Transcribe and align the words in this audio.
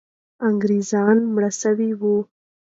انګریزان 0.47 1.17
مړه 1.33 1.51
سوي 1.61 1.91
وو. 1.99 2.17